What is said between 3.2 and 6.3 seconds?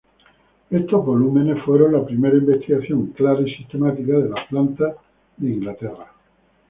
y sistemática de las plantas de Inglaterra.